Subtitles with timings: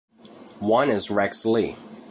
[0.73, 1.75] One is Rex Lee.